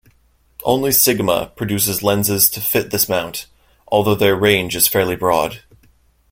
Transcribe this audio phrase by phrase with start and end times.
[0.63, 3.45] Only Sigma produces lenses to fit this mount,
[3.89, 5.61] although their range is fairly broad.